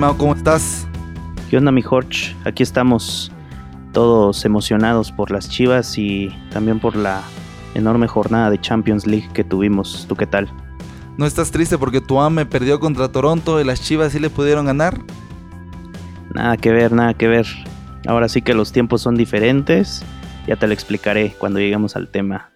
[0.00, 0.16] Mao?
[0.16, 0.88] ¿Cómo estás?
[1.50, 2.34] ¿Qué onda, mi Jorge?
[2.46, 3.30] Aquí estamos
[3.92, 7.22] todos emocionados por las Chivas y también por la
[7.74, 10.06] enorme jornada de Champions League que tuvimos.
[10.08, 10.48] ¿Tú qué tal?
[11.18, 14.64] ¿No estás triste porque tu AME perdió contra Toronto y las Chivas sí le pudieron
[14.64, 14.98] ganar?
[16.32, 17.46] Nada que ver, nada que ver.
[18.06, 20.02] Ahora sí que los tiempos son diferentes.
[20.46, 22.48] Ya te lo explicaré cuando lleguemos al tema.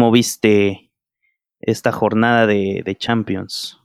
[0.00, 0.90] ¿Cómo viste
[1.60, 3.82] esta jornada de, Champions?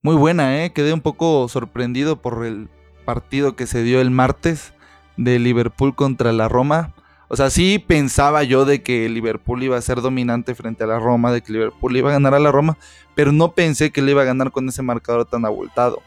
[0.00, 0.72] Muy buena, ¿eh?
[0.72, 2.68] Quedé un poco sorprendido por el
[3.04, 4.74] partido que se dio el martes
[5.16, 6.94] de Liverpool contra la Roma.
[7.26, 11.00] O sea, sí pensaba yo de que Liverpool iba a ser dominante frente a la
[11.00, 12.78] Roma, de que Liverpool iba a ganar a la Roma,
[13.16, 16.00] pero no pensé que le iba a ganar con ese marcador tan abultado.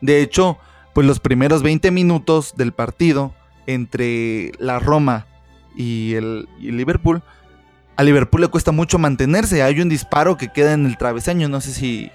[0.00, 0.58] De hecho,
[0.94, 3.34] pues los primeros 20 minutos del partido
[3.66, 5.26] entre la Roma
[5.74, 7.24] y el y Liverpool
[7.96, 9.62] a Liverpool le cuesta mucho mantenerse.
[9.62, 12.10] Hay un disparo que queda en el travesaño, no sé si,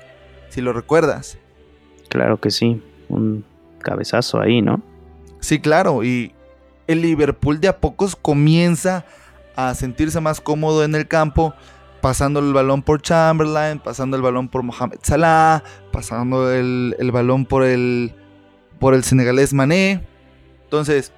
[0.50, 1.38] si lo recuerdas.
[2.10, 3.44] Claro que sí, un
[3.80, 4.82] cabezazo ahí, ¿no?
[5.40, 6.34] Sí, claro, y
[6.88, 9.06] el Liverpool de a pocos comienza
[9.56, 11.54] a sentirse más cómodo en el campo,
[12.00, 17.46] pasando el balón por Chamberlain, pasando el balón por Mohamed Salah, pasando el, el balón
[17.46, 18.14] por el,
[18.80, 20.06] por el senegalés Mané.
[20.64, 21.12] Entonces,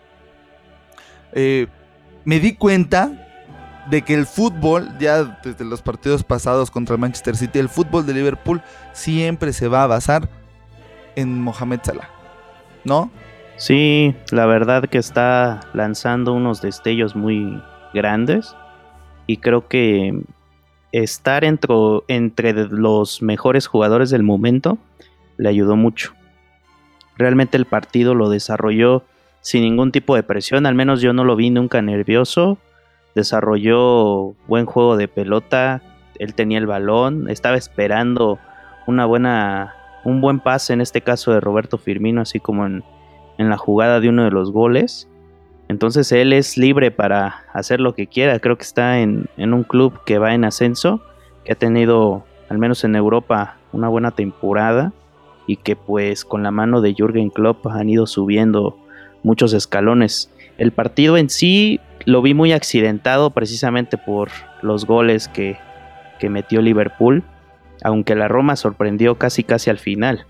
[1.34, 1.68] eh,
[2.24, 3.33] me di cuenta
[3.90, 8.06] de que el fútbol, ya desde los partidos pasados contra el Manchester City, el fútbol
[8.06, 8.62] de Liverpool
[8.94, 10.30] siempre se va a basar
[11.16, 12.10] en Mohamed Salah,
[12.84, 13.12] ¿no?
[13.58, 17.62] Sí, la verdad que está lanzando unos destellos muy
[17.94, 18.56] grandes
[19.28, 20.24] y creo que
[20.92, 21.76] estar entre,
[22.08, 24.78] entre los mejores jugadores del momento
[25.38, 26.14] le ayudó mucho.
[27.18, 29.04] Realmente el partido lo desarrolló
[29.42, 32.58] sin ningún tipo de presión, al menos yo no lo vi nunca nervioso
[33.16, 35.82] desarrolló buen juego de pelota,
[36.20, 38.40] él tenía el balón, estaba esperando
[38.88, 42.84] una buena, un buen pase en este caso de Roberto Firmino, así como en,
[43.38, 45.10] la jugada de uno de los goles.
[45.68, 48.40] Entonces él es libre para hacer lo que quiera.
[48.40, 51.02] Creo que está en, en, un club que va en ascenso,
[51.44, 54.94] que ha tenido, al menos en Europa, una buena temporada
[55.48, 58.78] y que pues con la mano de Jürgen Klopp han ido subiendo
[59.24, 60.30] muchos escalones.
[60.58, 64.30] El partido en sí lo vi muy accidentado precisamente por
[64.62, 65.58] los goles que,
[66.30, 67.22] metió Liverpool,
[67.84, 70.26] aunque la Roma sorprendió casi casi al final.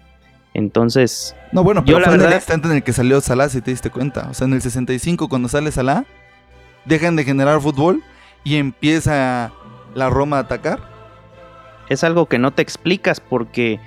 [0.55, 3.69] Entonces, no, bueno, pero fue en el instante en el que salió Salah, si te
[3.69, 4.27] diste cuenta.
[4.31, 6.05] O sea, en el 65 cuando sale Salah,
[6.85, 8.01] dejan de generar fútbol
[8.43, 9.51] y empieza
[9.93, 10.79] la Roma a atacar.
[11.89, 13.79] Es algo que no te explicas porque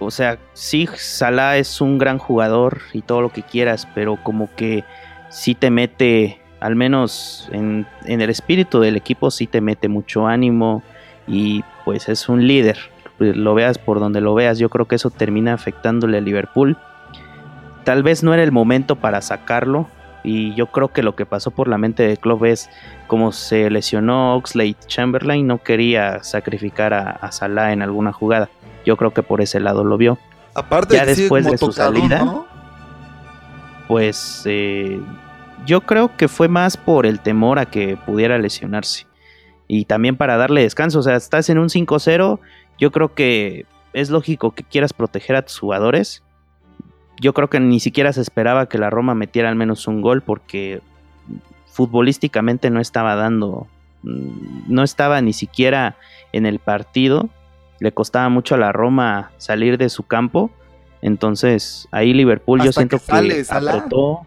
[0.00, 4.52] o sea, sí Salah es un gran jugador y todo lo que quieras, pero como
[4.56, 4.82] que
[5.28, 10.82] sí te mete al menos en, el espíritu del equipo sí te mete mucho ánimo
[11.26, 12.78] y pues es un líder.
[13.18, 16.76] Lo veas por donde lo veas, yo creo que eso termina afectándole a Liverpool.
[17.84, 19.88] Tal vez no era el momento para sacarlo
[20.22, 22.68] y yo creo que lo que pasó por la mente de Klopp es
[23.06, 28.50] como se lesionó Oxlade Chamberlain, no quería sacrificar a, Salah en alguna jugada.
[28.84, 30.18] Yo creo que por ese lado lo vio.
[30.54, 32.44] Aparte ya después de su salida,
[33.88, 35.00] pues eh,
[35.66, 39.06] yo creo que fue más por el temor a que pudiera lesionarse.
[39.68, 40.98] Y también para darle descanso.
[40.98, 42.40] O sea, estás en un 5-0.
[42.78, 46.22] Yo creo que es lógico que quieras proteger a tus jugadores.
[47.20, 50.22] Yo creo que ni siquiera se esperaba que la Roma metiera al menos un gol
[50.22, 50.80] porque
[51.66, 53.68] futbolísticamente no estaba dando,
[54.02, 55.96] mm, no estaba ni siquiera
[56.32, 57.28] en el partido.
[57.78, 60.50] Le costaba mucho a la Roma salir de su campo.
[61.02, 64.26] Entonces ahí Liverpool yo siento que, apretó.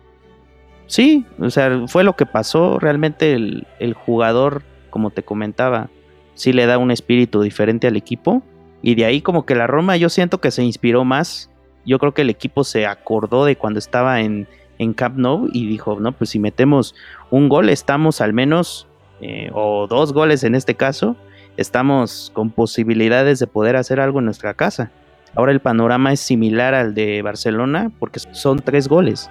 [0.88, 2.80] Sí, o sea, fue lo que pasó.
[2.80, 5.90] Realmente el, jugador, como te comentaba,
[6.36, 8.44] sí le da un espíritu diferente al equipo
[8.82, 11.50] Y de ahí como que la Roma yo siento que se inspiró más.
[11.86, 14.48] Yo creo que el equipo se acordó de cuando estaba en,
[14.78, 16.96] en Camp Nou y dijo, no, pues si metemos
[17.30, 18.88] un gol estamos al menos,
[19.22, 21.16] eh, o dos goles en este caso,
[21.58, 24.92] estamos con posibilidades de poder hacer algo en nuestra casa.
[25.36, 29.30] Ahora el panorama es similar al de Barcelona porque son tres goles.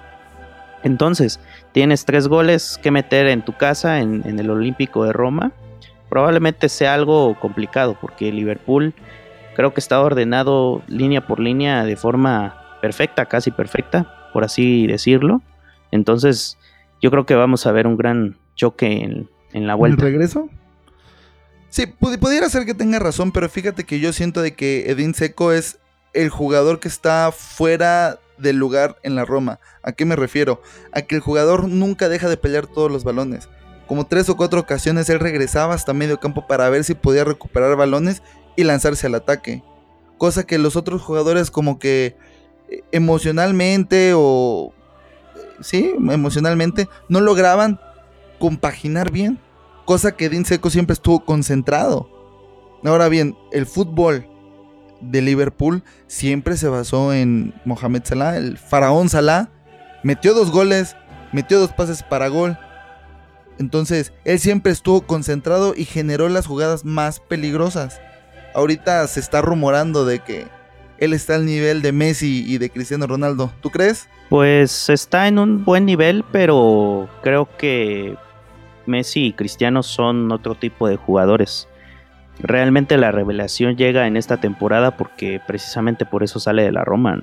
[0.83, 1.39] Entonces,
[1.71, 5.51] tienes tres goles que meter en tu casa, en, el Olímpico de Roma.
[6.09, 8.93] Probablemente sea algo complicado porque Liverpool
[9.55, 15.41] creo que está ordenado línea por línea de forma perfecta, casi perfecta, por así decirlo.
[15.91, 16.57] Entonces,
[17.01, 20.05] yo creo que vamos a ver un gran choque en, en la vuelta.
[20.05, 20.49] ¿El regreso?
[21.69, 25.51] Sí, pudiera ser que tenga razón, pero fíjate que yo siento de que Edín Seco
[25.51, 25.79] es
[26.13, 29.59] el jugador que está fuera del lugar en la Roma.
[29.81, 30.61] ¿A qué me refiero?
[30.91, 33.49] A que el jugador nunca deja de pelear todos los balones.
[33.87, 37.75] Como tres o cuatro ocasiones él regresaba hasta medio campo para ver si podía recuperar
[37.75, 38.21] balones
[38.55, 39.63] y lanzarse al ataque.
[40.17, 42.15] Cosa que los otros jugadores como que
[42.69, 44.73] eh, emocionalmente o...
[45.61, 47.79] Sí, emocionalmente no lograban
[48.39, 49.39] compaginar bien.
[49.85, 52.09] Cosa que Dean Seco siempre estuvo concentrado.
[52.83, 54.27] Ahora bien, el fútbol
[55.03, 59.49] de Liverpool siempre se basó en Mohamed Salah, el faraón Salah.
[60.03, 60.95] Metió dos goles,
[61.31, 62.57] metió dos pases para gol.
[63.59, 68.01] Entonces, él siempre estuvo concentrado y generó las jugadas más peligrosas.
[68.55, 70.47] Ahorita se está rumorando de que
[70.97, 73.51] él está al nivel de Messi y de Cristiano Ronaldo.
[73.61, 74.07] ¿Tú crees?
[74.29, 78.15] Pues está en un buen nivel, pero creo que
[78.85, 81.67] Messi y Cristiano son otro tipo de jugadores.
[82.39, 87.19] Realmente la revelación llega en esta temporada porque precisamente por eso sale de la Roma.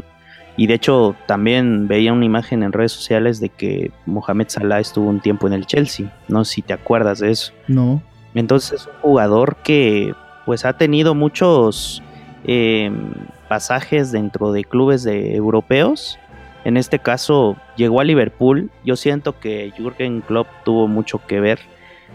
[0.56, 5.08] Y de hecho también veía una imagen en redes sociales de que Mohamed Salah estuvo
[5.08, 6.12] un tiempo en el Chelsea.
[6.28, 7.52] No sé si te acuerdas de eso.
[7.66, 8.02] No.
[8.34, 10.14] Entonces es un jugador que
[10.46, 12.02] pues ha tenido muchos
[12.44, 13.14] em,
[13.48, 16.18] pasajes dentro de clubes de europeos.
[16.64, 18.70] En este caso llegó a Liverpool.
[18.84, 21.58] Yo siento que Jürgen Klopp tuvo mucho que ver.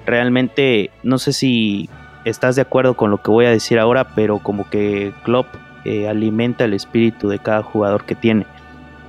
[0.06, 1.90] Realmente no sé si
[2.26, 5.48] estás de acuerdo con lo que voy a decir ahora, pero como que Klopp
[5.86, 8.46] eh, alimenta el espíritu de cada jugador que tiene.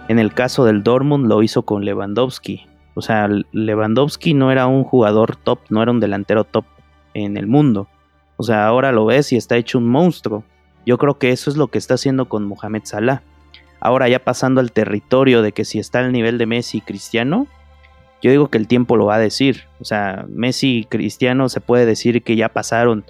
[0.08, 2.66] En el caso del Dortmund lo hizo con Lewandowski.
[2.94, 6.64] O sea, Lewandowski no era un jugador top, no era un delantero top
[7.14, 7.88] en el mundo.
[8.36, 10.44] O sea, ahora lo ves y está hecho un monstruo.
[10.84, 13.22] Yo creo que eso es lo que está haciendo con Mohamed Salah.
[13.80, 17.46] Ahora ya pasando al territorio de que si está al nivel de Messi y Cristiano,
[18.22, 19.64] yo digo que el tiempo lo va a decir.
[19.80, 23.04] O sea, Messi y Cristiano se puede decir que ya pasaron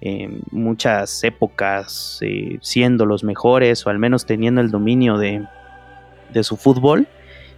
[0.00, 5.46] eh, muchas épocas eh, siendo los mejores o al menos teniendo el dominio de,
[6.32, 7.06] de su fútbol.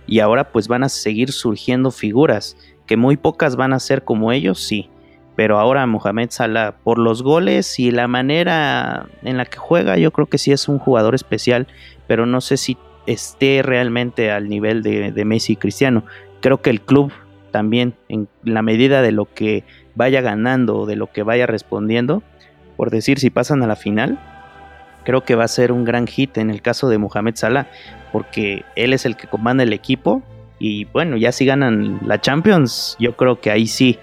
[0.07, 2.57] Y ahora pues van a seguir surgiendo figuras
[2.87, 4.91] que muy pocas van a ser como ellos, sí.
[5.37, 10.13] Pero ahora Mohamed Salah, por los goles y la manera en la que juega, yo
[10.13, 11.67] creo que sí es un jugador especial,
[12.07, 12.77] pero no sé si
[13.07, 16.05] esté realmente al nivel de, de Messi y Cristiano
[16.45, 17.11] creo que el club
[17.53, 19.65] también, en la medida de lo que
[19.95, 22.23] vaya ganando o de lo que vaya respondiendo,
[22.77, 24.19] por decir si pasan a la final,
[25.07, 27.69] creo que va a ser un gran hit en el caso de Mohamed Salah,
[28.13, 30.23] porque él es el que comanda el equipo
[30.59, 33.99] y bueno, ya si ganan la Champions, yo creo que ahí sí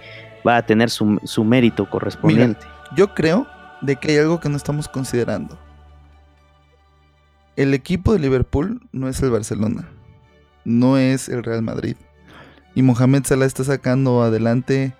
[0.46, 2.66] va a tener su, mérito correspondiente.
[2.96, 3.46] yo creo
[3.82, 5.60] de que hay algo que no estamos considerando.
[7.56, 9.88] El equipo de Liverpool no es el Barcelona,
[10.66, 11.98] no es el Real Madrid
[12.76, 14.94] y Mohamed Salah está sacando adelante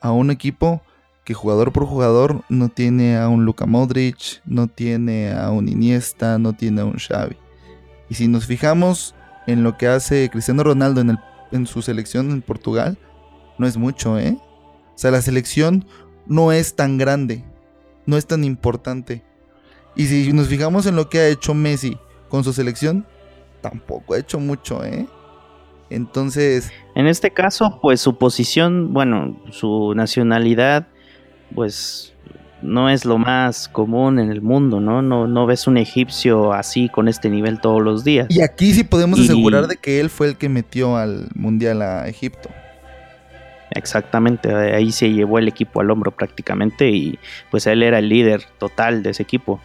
[0.00, 0.82] a un equipo
[1.24, 6.38] que jugador por jugador no tiene a un Luka Modric, no tiene a un Iniesta,
[6.38, 7.36] no tiene a un Xavi.
[8.10, 9.14] Y si nos fijamos
[9.46, 11.18] en lo que hace Cristiano Ronaldo en,
[11.52, 12.98] en su selección en Portugal,
[13.58, 14.36] no es mucho, ¿eh?
[14.94, 15.86] O sea, la selección
[16.26, 17.44] no es tan grande,
[18.06, 19.22] no es tan importante.
[19.96, 23.06] Y si nos fijamos en lo que ha hecho Messi con su selección,
[23.62, 25.06] tampoco ha hecho mucho, ¿eh?
[25.90, 26.72] Entonces...
[26.94, 30.86] En este caso, pues su posición, bueno, su nacionalidad,
[31.54, 32.14] pues
[32.62, 35.02] no es lo más común en el mundo, ¿no?
[35.02, 38.26] No, no ves un egipcio así con este nivel todos los días.
[38.30, 42.08] Y aquí sí podemos asegurar de que él fue el que metió al Mundial a
[42.08, 42.48] Egipto.
[43.70, 47.18] Exactamente, ahí se llevó el equipo al hombro prácticamente y
[47.50, 49.60] pues él era el líder total de ese equipo.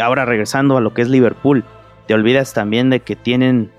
[0.00, 1.64] Ahora regresando a lo que es Liverpool,
[2.06, 3.72] te olvidas también de que tienen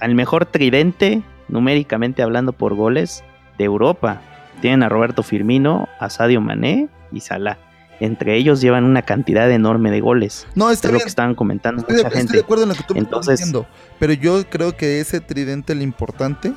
[0.00, 3.24] al mejor tridente, numéricamente hablando por goles,
[3.58, 4.20] de Europa.
[4.60, 7.58] Tienen a Roberto Firmino, a Sadio Mané y Salah.
[7.98, 10.46] Entre ellos llevan una cantidad enorme de goles.
[10.54, 12.34] No, está es lo que estaban comentando estoy, mucha gente.
[12.34, 13.66] de acuerdo en lo que tú Entonces, me estás diciendo.
[13.98, 16.52] Pero yo creo que ese tridente, lo importante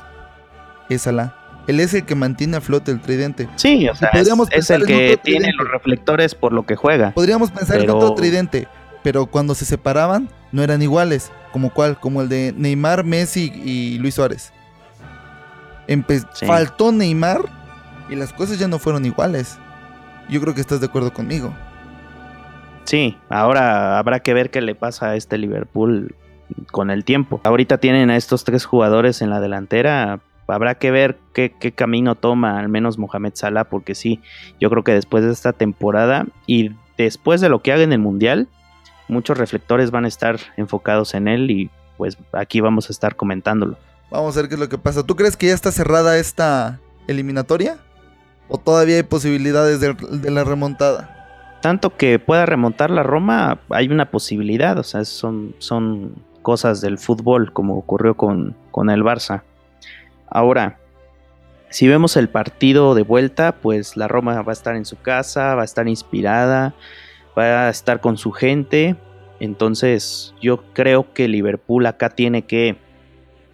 [0.90, 1.34] es Salah.
[1.66, 3.48] Él es el que mantiene a flote el tridente.
[3.56, 7.12] Sí, o sea, es, el que tiene los reflectores por lo que juega.
[7.12, 8.66] Podríamos pensar en otro tridente.
[9.02, 11.30] pero cuando se separaban no eran iguales.
[11.52, 11.98] ¿Como cuál?
[11.98, 14.52] Como el de Neymar, Messi y Luis Suárez.
[16.46, 17.40] Faltó Neymar
[18.08, 19.58] y las cosas ya no fueron iguales.
[20.28, 21.52] Yo creo que estás de acuerdo conmigo.
[22.84, 26.14] Sí, ahora habrá que ver qué le pasa a este Liverpool
[26.70, 27.40] con el tiempo.
[27.44, 30.20] Ahorita tienen a estos tres jugadores en la delantera.
[30.46, 34.20] Habrá que ver qué, qué, camino toma al menos Mohamed Salah, porque sí,
[34.60, 38.00] yo creo que después de esta temporada y después de lo que haga en el
[38.00, 38.48] Mundial,
[39.10, 43.76] muchos reflectores van a estar enfocados en él y pues aquí vamos a estar comentándolo.
[44.10, 45.04] Vamos a ver qué es lo que pasa.
[45.04, 47.78] ¿Tú crees que ya está cerrada esta eliminatoria?
[48.48, 51.58] ¿O todavía hay posibilidades de, la remontada?
[51.60, 54.78] Tanto que pueda remontar la Roma, hay una posibilidad.
[54.78, 59.42] O sea, son, son cosas del fútbol, como ocurrió con, con el Barça.
[60.28, 60.78] Ahora,
[61.68, 65.54] si vemos el partido de vuelta, pues la Roma va a estar en su casa,
[65.54, 66.74] va a estar inspirada,
[67.40, 68.96] va a estar con su gente.
[69.40, 72.76] Entonces, yo creo que Liverpool acá tiene que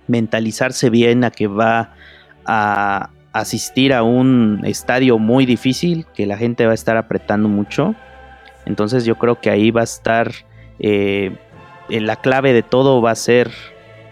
[0.09, 1.95] mentalizarse bien a que va
[2.45, 7.95] a asistir a un estadio muy difícil, que la gente va a estar apretando mucho.
[8.65, 10.33] Entonces yo creo que ahí va a estar
[10.79, 11.37] eh,
[11.89, 13.51] la clave de todo va a ser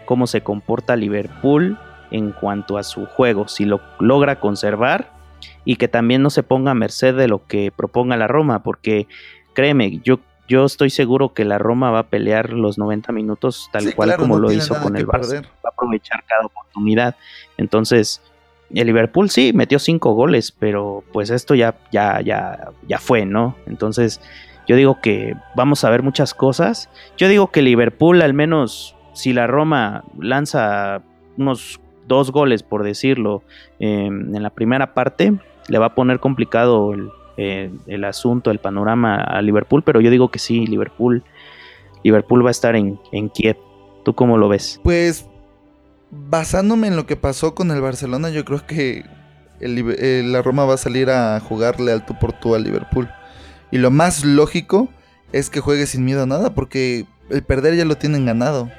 [0.05, 1.79] cómo se comporta Liverpool
[2.11, 5.13] en cuanto a su juego, si lo logra conservar
[5.65, 9.09] y que también no se ponga a merced de lo que proponga la Roma, porque
[9.55, 13.95] créeme, yo yo estoy seguro que la Roma va a pelear los 90 minutos tal
[13.95, 15.43] cual como lo hizo con el Barça.
[15.43, 17.17] Va a aprovechar cada oportunidad.
[17.57, 18.21] Entonces,
[18.75, 23.57] el Liverpool sí metió cinco goles, pero pues esto ya, ya, ya, ya fue, ¿no?
[23.67, 24.21] Entonces,
[24.67, 26.91] yo digo que vamos a ver muchas cosas.
[27.17, 31.01] Yo digo que Liverpool, al menos, si la Roma lanza
[31.39, 33.43] unos dos goles, por decirlo,
[33.79, 35.33] em, en la primera parte,
[35.69, 40.11] le va a poner complicado el, eh, el asunto, el panorama a Liverpool, pero yo
[40.11, 41.25] digo que sí, Liverpool,
[42.03, 43.57] Liverpool va a estar en, en Kiev.
[44.05, 44.81] ¿Tú cómo lo ves?
[44.83, 45.27] Pues
[46.11, 49.05] basándome en lo que pasó con el Barcelona, yo creo que
[49.61, 53.09] eh, la Roma va a salir a jugarle al tú por tú al Liverpool.
[53.71, 54.89] Y lo más lógico
[55.33, 58.71] es que juegue sin miedo a nada, porque el perder ya lo tienen ganado.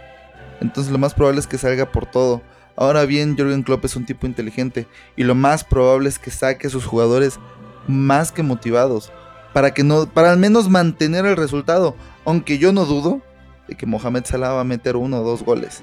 [0.62, 2.42] Entonces lo más probable es que salga por todo.
[2.78, 6.68] Ahora bien, Jürgen Klopp es un tipo inteligente y lo más probable es que saque
[6.68, 7.40] a sus jugadores
[7.88, 9.12] más que motivados
[9.56, 13.22] para que no para al menos mantener el resultado, aunque yo no dudo
[13.70, 15.82] de que Mohamed Salah va a meter uno o dos goles.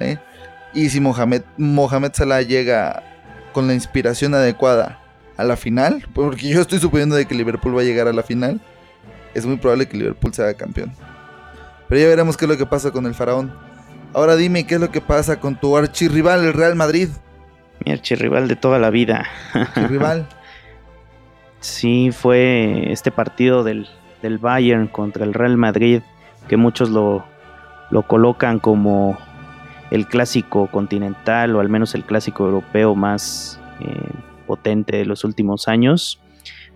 [0.00, 0.18] ¿eh?
[0.74, 3.02] Y si Mohamed, Mohamed Salah llega
[3.54, 5.00] con la inspiración adecuada
[5.38, 8.22] a la final, porque yo estoy suponiendo de que Liverpool va a llegar a la
[8.22, 8.60] final,
[9.32, 10.92] es muy probable que Liverpool sea campeón.
[11.88, 13.50] Pero ya veremos qué es lo que pasa con el faraón.
[14.12, 17.08] Ahora dime qué es lo que pasa con tu archirrival, el Real Madrid.
[17.82, 19.24] Mi archirrival de toda la vida.
[19.54, 20.28] Archirrival.
[21.60, 23.88] Sí, fue este partido del,
[24.40, 26.02] Bayern contra el Real Madrid,
[26.48, 27.24] que muchos lo,
[28.08, 29.16] colocan como
[29.90, 34.10] el clásico continental o al menos el clásico europeo más eh,
[34.46, 36.20] potente de los últimos años.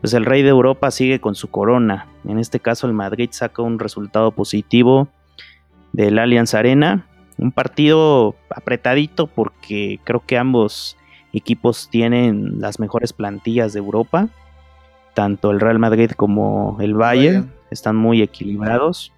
[0.01, 2.07] Pues el rey de Europa sigue con su corona.
[2.25, 5.09] En este caso el Madrid saca un resultado positivo
[5.93, 7.07] del Allianz Arena.
[7.37, 10.97] Un partido apretadito porque creo que ambos
[11.33, 14.29] equipos tienen las mejores plantillas de Europa
[15.15, 19.13] tanto el Real Madrid como el Bayern están muy equilibrados.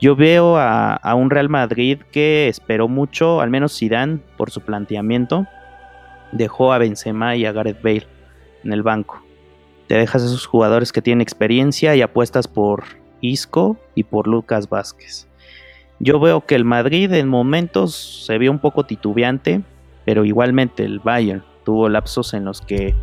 [0.00, 5.46] Yo veo a, un Real Madrid que esperó mucho, al menos Zidane, por su planteamiento.
[6.30, 8.06] Dejó a Benzema y a Gareth Bale
[8.62, 9.22] en el banco.
[9.88, 12.84] Te dejas a esos jugadores que tienen experiencia y apuestas por
[13.20, 15.26] Isco y por Lucas Vázquez.
[15.98, 19.62] Yo veo que el Madrid en momentos se vio un poco titubeante,
[20.04, 22.94] pero igualmente el Bayern tuvo lapsos en los que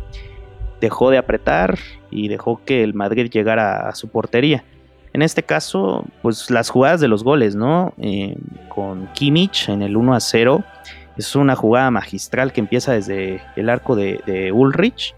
[0.80, 1.78] dejó de apretar
[2.10, 4.64] y dejó que el Madrid llegara a su portería.
[5.12, 7.94] En este caso, pues las jugadas de los goles, ¿no?
[7.98, 8.36] Eh,
[8.68, 10.62] con Kimmich en el 1 a 0.
[11.16, 15.14] Es una jugada magistral que empieza desde el arco de, Ulrich.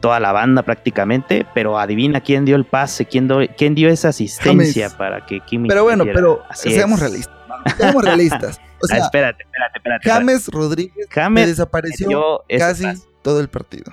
[0.00, 4.88] Toda la banda prácticamente, pero adivina quién dio el pase, quién, quién dio esa asistencia
[4.96, 5.68] para que Kimmich.
[5.68, 7.34] Pero bueno, pero seamos realistas.
[7.76, 8.60] Seamos realistas.
[8.82, 10.08] O sea, espérate, espérate, espérate.
[10.08, 12.86] James Rodríguez desapareció casi
[13.22, 13.92] todo el partido.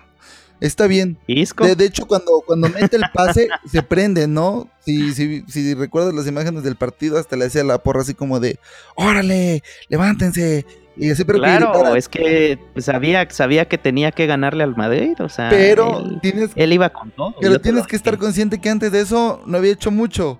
[0.59, 1.17] Está bien.
[1.27, 4.69] De, hecho, cuando, cuando mete el pase, se prende, ¿no?
[4.79, 8.39] Si, si, si recuerdas las imágenes del partido, hasta le hacía la porra así como
[8.39, 8.59] de,
[8.95, 10.65] órale, levántense.
[10.95, 15.27] Y así, pero claro, es que sabía, sabía que tenía que ganarle al Madrid, o
[15.27, 17.33] sea, pero él, tienes, él iba con todo.
[17.41, 20.39] Pero tienes que estar consciente que antes de eso no había hecho mucho.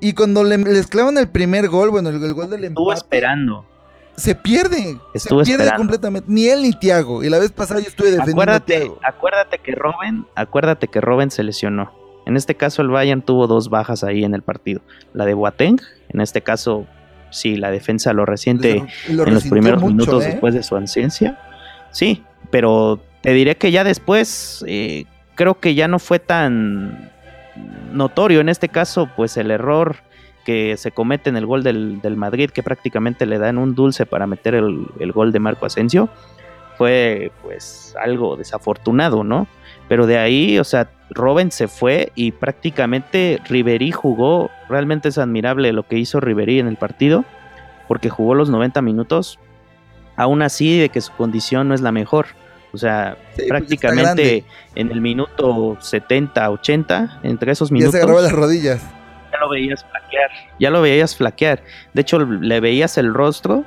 [0.00, 2.82] Y cuando le, les clavan el primer gol, bueno, el, gol del empate.
[2.82, 3.66] Estuvo esperando
[4.16, 4.98] se pierde.
[5.14, 6.30] se pierde completamente.
[6.30, 7.22] Ni él ni Tiago.
[7.22, 11.42] Y la vez pasada yo estuve defendiendo acuérdate, Acuérdate que Robin, acuérdate que Robin se
[11.42, 11.92] lesionó.
[12.26, 14.80] En este caso el Bayern tuvo dos bajas ahí en el partido.
[15.12, 16.86] La de Boateng, en este caso
[17.30, 20.28] sí, la defensa lo resiente en los primeros minutos ¿eh?
[20.28, 21.38] después de su ausencia.
[21.90, 25.04] Sí, pero te diré que ya después eh,
[25.34, 27.10] creo que ya no fue tan
[27.92, 29.96] notorio en este caso, pues el error
[30.44, 34.26] que se comete en el gol del, Madrid, que prácticamente le dan un dulce para
[34.26, 36.08] meter el, el, gol de Marco Asensio,
[36.76, 39.46] fue pues algo desafortunado, ¿no?
[39.88, 44.50] Pero de ahí, o sea, Robben se fue y prácticamente Riverí jugó.
[44.68, 47.24] Realmente es admirable lo que hizo Riverí en el partido,
[47.86, 49.38] porque jugó los 90 minutos,
[50.16, 52.26] aún así de que su condición no es la mejor.
[52.72, 57.94] O sea, pues, prácticamente en el minuto 70, 80, entre esos minutos.
[57.94, 58.82] Ya se agarró las rodillas.
[59.44, 60.30] Ya lo veías flaquear.
[60.58, 61.62] Ya lo veías flaquear.
[61.92, 63.64] De hecho, le veías el rostro.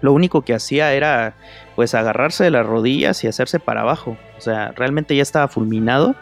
[0.00, 1.34] Lo único que hacía era,
[1.76, 4.16] pues, agarrarse de las rodillas y hacerse para abajo.
[4.36, 6.14] O sea, realmente ya estaba fulminado.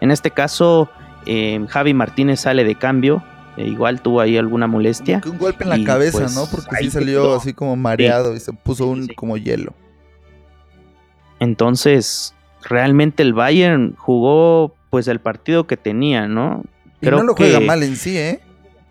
[0.00, 0.90] En este caso,
[1.26, 3.22] eh, Javi Martínez sale de cambio.
[3.56, 5.20] E igual tuvo ahí alguna molestia.
[5.26, 6.46] Un golpe en la cabeza, pues, ¿no?
[6.50, 9.74] Porque sí salió así como mareado y se puso un como hielo.
[11.40, 16.64] Entonces, realmente el Bayern jugó pues el partido que tenía, ¿no?
[17.00, 18.40] Creo y no lo juega mal en sí, ¿eh?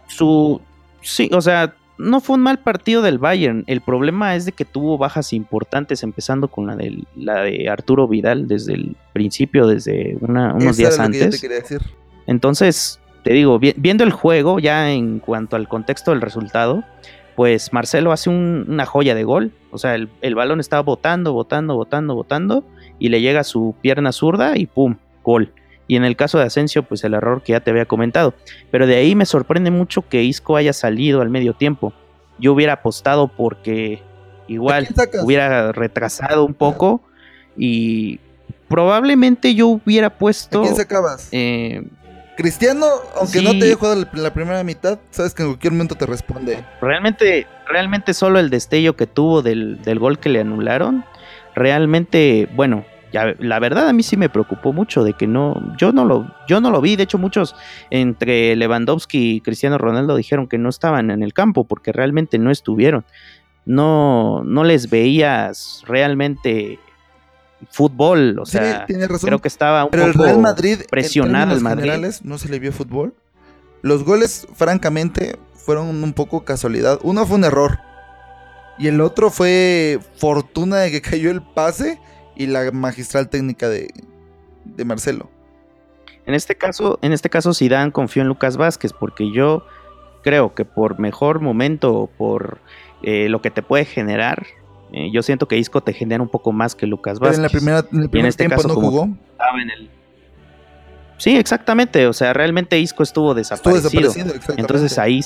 [0.08, 0.62] Su
[1.02, 3.64] sí, o sea, no fue un mal partido del Bayern.
[3.68, 8.08] El problema es de que tuvo bajas importantes, empezando con la de, la de Arturo
[8.08, 11.46] Vidal desde el principio, desde unos días antes.
[12.26, 16.84] Entonces, te digo, viendo el juego, ya en cuanto al contexto del resultado,
[17.36, 19.52] pues Marcelo hace una joya de gol.
[19.72, 22.64] O sea, el, balón estaba botando, botando, botando, botando,
[22.98, 24.96] y le llega a su pierna zurda y ¡pum!
[25.24, 25.52] Gol.
[25.90, 28.36] Y en el caso de Asensio, pues el error que ya te había comentado.
[28.70, 31.94] Pero de ahí me sorprende mucho que Isco haya salido al medio tiempo.
[32.38, 34.04] Yo hubiera apostado porque
[34.48, 34.88] igual
[35.24, 37.02] hubiera retrasado un poco
[37.58, 38.20] y
[38.68, 40.60] probablemente yo hubiera puesto...
[40.60, 41.28] ¿A quién sacabas?
[41.32, 41.84] Eh,
[42.40, 42.86] Cristiano,
[43.18, 46.64] aunque no te haya jugado la primera mitad, sabes que en cualquier momento te responde.
[46.80, 51.04] Realmente, realmente solo el destello que tuvo del, gol que le anularon,
[51.54, 55.92] realmente, bueno, ya, la verdad a mí sí me preocupó mucho de que no, yo
[55.92, 56.96] no lo, yo no lo vi.
[56.96, 57.56] De hecho, muchos
[57.90, 62.52] entre Lewandowski y Cristiano Ronaldo dijeron que no estaban en el campo porque realmente no
[62.52, 63.06] estuvieron.
[63.66, 66.80] No, no les veías realmente
[67.70, 71.92] fútbol, o sea, creo que estaba un Pero poco el Real Madrid, presionado el Madrid.
[72.24, 73.14] no se le vio fútbol.
[73.82, 77.00] Los goles, francamente, fueron un poco casualidad.
[77.04, 77.80] Uno fue un error.
[78.78, 82.00] Y el otro fue fortuna de que cayó el pase
[82.40, 83.94] y la magistral técnica de,
[84.64, 85.30] de Marcelo.
[86.26, 89.66] En este caso, en este caso Zidane confió en Lucas Vázquez porque yo
[90.24, 92.60] creo que por mejor momento, por
[93.04, 94.48] eh, lo que te puede generar,
[94.94, 97.40] eh, yo siento que Isco te genera un poco más que Lucas Vázquez.
[97.40, 99.10] en, la primera, en el primer este tiempo no jugó.
[101.18, 102.08] Sí, exactamente.
[102.08, 104.14] O sea, realmente Isco estuvo desaparecido.
[104.56, 105.20] Entonces ahí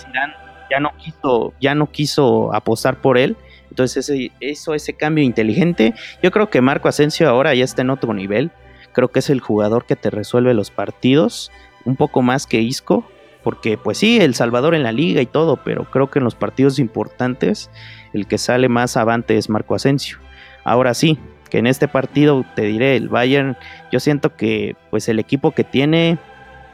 [0.71, 3.37] ya no quiso, ya no quiso apostar por él.
[3.73, 5.95] Entonces ese, eso, ese cambio inteligente.
[6.21, 8.51] Yo creo que Marco Asensio ahora ya está en otro nivel.
[8.91, 11.51] Creo que es el jugador que te resuelve los partidos.
[11.83, 13.03] Un poco más que Isco.
[13.43, 15.57] Porque pues sí, El Salvador en la liga y todo.
[15.57, 17.71] Pero creo que en los partidos importantes
[18.13, 20.19] el que sale más avante es Marco Asensio.
[20.63, 21.17] Ahora sí,
[21.49, 23.57] que en este partido te diré, el Bayern,
[23.91, 26.19] yo siento que pues el equipo que tiene,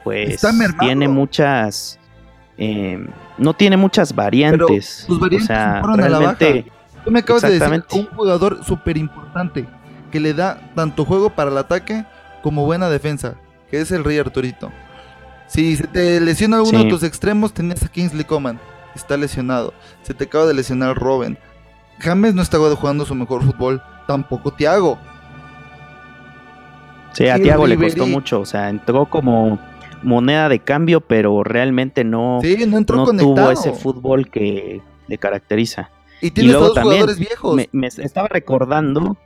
[0.04, 0.42] pues
[0.82, 1.98] tiene muchas,
[2.58, 3.00] eh,
[3.38, 5.08] no tiene muchas variantes.
[5.10, 6.66] o sea, realmente,
[7.10, 9.66] Tú me acabas de decir un jugador súper importante
[10.12, 12.06] que le da tanto juego para el ataque
[12.44, 13.34] como buena defensa,
[13.72, 14.72] que es el Rey Arturito.
[15.48, 18.60] Si se te lesiona alguno de tus extremos, tenías a Kingsley Coman
[18.94, 19.74] está lesionado.
[20.04, 21.36] Se te acaba de lesionar Robin.
[21.98, 23.82] James no está jugando su mejor fútbol.
[24.08, 25.00] Tampoco Thiago.
[27.14, 28.40] Sí, a Thiago le costó mucho.
[28.40, 29.58] O sea, entró como
[30.04, 35.90] moneda de cambio, pero realmente no, no, tuvo ese fútbol que le caracteriza.
[36.22, 37.62] Y tiene luego también viejos.
[37.72, 39.18] Me, estaba recordando,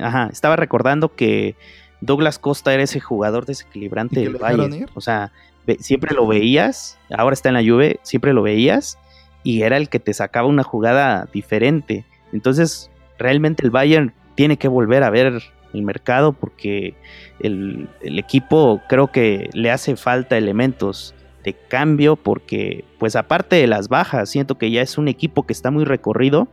[0.00, 1.56] ajá, estaba recordando que
[2.00, 4.86] Douglas Costa era ese jugador desequilibrante del Valle.
[4.94, 5.32] O sea,
[5.78, 8.98] siempre lo veías, ahora está en la Juve, siempre lo veías
[9.42, 12.04] y era el que te sacaba una jugada diferente.
[12.32, 16.94] Entonces, realmente el Bayern tiene que volver a ver el mercado porque
[17.40, 21.14] el, equipo creo que le hace falta elementos
[21.54, 25.70] cambio porque pues aparte de las bajas siento que ya es un equipo que está
[25.70, 26.48] muy recorrido.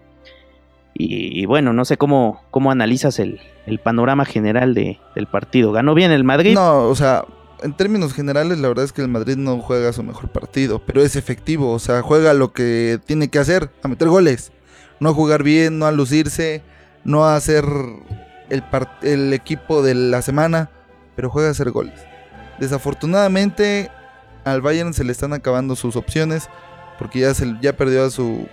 [0.97, 3.41] Y, bueno no sé cómo, cómo analizas el,
[3.84, 5.73] panorama general de, del partido.
[5.73, 7.25] Ganó bien el Madrid no o sea
[7.63, 11.01] en términos generales, la verdad es que el Madrid no juega su mejor partido, pero
[11.01, 14.51] es efectivo, o sea, juega lo que tiene que hacer, a meter goles,
[14.99, 16.62] no a jugar bien, no a lucirse,
[17.03, 17.65] no a hacer
[18.49, 18.63] el,
[19.01, 20.69] el equipo de la semana,
[21.15, 21.99] pero juega a hacer goles.
[22.60, 23.89] Desafortunadamente
[24.45, 26.49] al Bayern se le están acabando sus opciones
[26.97, 28.47] porque ya, se, ya perdió a su,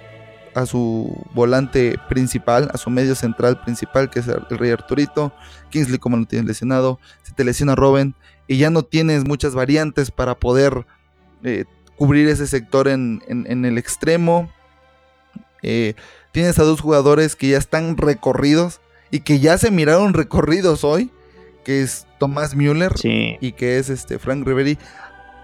[0.55, 5.33] a su volante principal, a su medio central principal, que es el, Rey Arturito.
[5.71, 8.15] Kingsley, como lo tienes lesionado, se te lesiona Robin
[8.49, 10.87] y ya no tienes muchas variantes para poder
[11.45, 11.65] eh,
[11.97, 14.51] cubrir ese sector en, el extremo.
[15.63, 15.95] Eh,
[16.33, 21.11] tienes a dos jugadores que ya están recorridos y que ya se miraron recorridos hoy,
[21.65, 24.79] que es Tomás Müller y que es este Frank Riveri.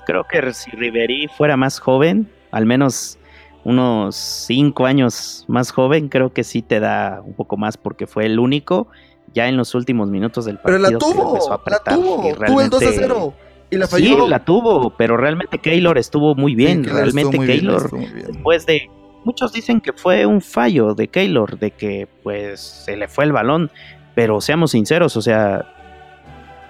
[0.08, 3.18] Creo que si Riveri fuera más joven, al menos
[3.62, 8.24] unos cinco años más joven, creo que sí te da un poco más porque fue
[8.24, 8.88] el único
[9.34, 10.78] ya en los últimos minutos del partido.
[10.78, 13.34] Pero la tuvo, la tuvo, tuvo el 2 a 0
[13.70, 14.24] y la falló.
[14.24, 18.88] Sí, la tuvo, pero realmente Keylor estuvo muy bien, realmente Keylor después de
[19.26, 23.32] muchos dicen que fue un fallo de Keylor, de que pues se le fue el
[23.32, 23.70] balón,
[24.14, 25.66] pero seamos sinceros, o sea,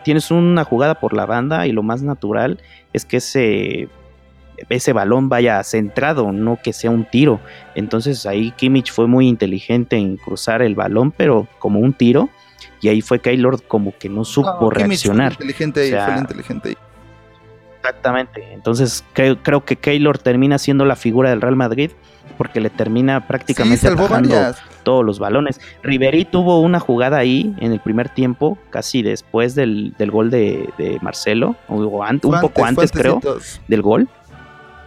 [0.03, 2.59] tienes una jugada por la banda y lo más natural
[2.92, 3.88] es que ese
[4.68, 7.40] ese balón vaya centrado, no que sea un tiro.
[7.74, 12.29] Entonces ahí Kimmich fue muy inteligente en cruzar el balón, pero como un tiro.
[12.81, 15.35] Y ahí fue Keylor como que no supo reaccionar.
[15.35, 16.77] Fue inteligente ahí, fue inteligente ahí.
[17.77, 18.53] Exactamente.
[18.53, 21.92] Entonces creo, creo, que Keylor termina siendo la figura del Real Madrid
[22.38, 23.94] porque le termina prácticamente sí,
[24.85, 25.61] todos los balones.
[25.83, 31.57] Ribery tuvo una jugada ahí en el primer tiempo, casi después del, gol de, Marcelo,
[31.68, 33.20] o un poco antes creo
[33.66, 34.09] del gol.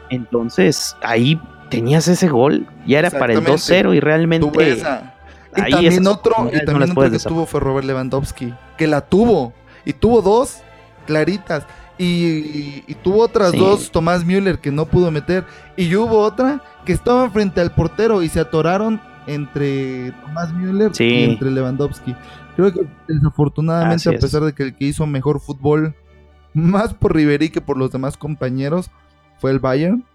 [0.10, 4.82] Entonces ahí tenías ese gol, ya era para el 2-0 y realmente...
[5.54, 9.52] Y también otro, y también otro que tuvo fue Robert Lewandowski, que la tuvo,
[9.84, 10.62] y tuvo dos
[11.06, 11.66] claritas.
[11.98, 15.46] Y, tuvo otras dos, Tomás Müller, que no pudo meter.
[15.78, 21.24] Y hubo otra que estaba frente al portero y se atoraron entre Tomás Müller y
[21.24, 22.16] entre Lewandowski.
[22.56, 25.96] Creo que desafortunadamente, a pesar de que el que hizo mejor fútbol,
[26.54, 28.92] más por Ribery que por los demás compañeros,
[29.40, 30.06] fue el Bayern.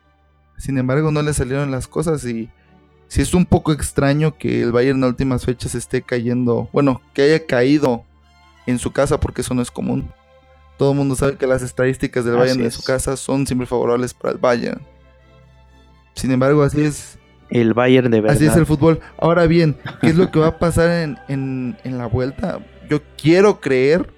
[0.59, 2.49] Sin embargo, no le salieron las cosas y
[3.09, 7.23] si es un poco extraño que el Bayern en últimas fechas esté cayendo, bueno, que
[7.23, 8.05] haya caído
[8.67, 10.11] en su casa porque eso no es común.
[10.77, 14.13] Todo el mundo sabe que las estadísticas del Bayern en su casa son siempre favorables
[14.13, 14.81] para el Bayern.
[16.17, 17.19] Sin embargo, así es.
[17.49, 18.37] El Bayern de verdad.
[18.37, 18.99] Así es el fútbol.
[19.19, 20.91] Ahora bien, ¿qué es lo que va a pasar
[21.29, 22.59] en, en la vuelta?
[22.91, 24.13] Yo quiero creer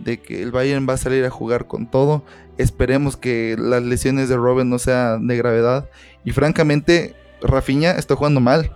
[0.00, 2.24] de que el Bayern va a salir a jugar con todo.
[2.56, 5.88] Esperemos que las lesiones de Robin no sean de gravedad.
[6.24, 8.72] Y francamente, Rafinha está jugando mal.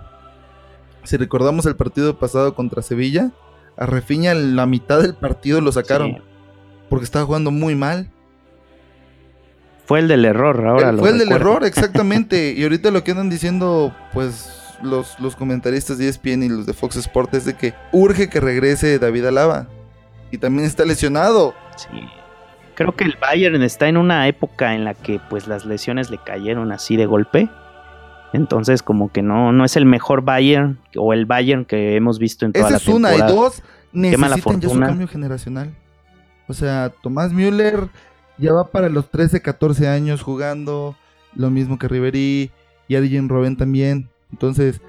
[1.05, 3.33] Si recordamos el partido pasado contra Sevilla,
[3.77, 6.23] a Rafinha en la mitad del partido lo sacaron.
[6.89, 8.11] Porque estaba jugando muy mal.
[9.85, 12.55] Fue el del error, ahora Fue el del error, exactamente.
[12.57, 16.73] y ahorita lo que andan diciendo, pues, los, los comentaristas de ESPN y los de
[16.73, 19.69] Fox Sports es de que urge que regrese David Alaba.
[20.31, 21.55] Y también está lesionado.
[21.77, 21.89] Sí.
[22.75, 26.19] Creo que el Bayern está en una época en la que pues las lesiones le
[26.19, 27.51] cayeron así de golpe.
[28.33, 32.47] Entonces como que no, no es el mejor Bayern o el Bayern que hemos visto
[32.47, 35.75] en toda Esa la es una y dos necesitan ya su cambio generacional.
[36.49, 37.89] O sea, Tomás Müller
[38.43, 40.97] ya va para los 13, 14 años jugando,
[41.35, 42.51] lo mismo que Ribery
[42.89, 44.11] y Adrien Robben también.
[44.33, 44.81] Entonces,